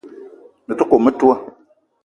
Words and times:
Me 0.65 0.73
te 0.77 0.83
kome 0.89 1.03
metoua 1.05 1.35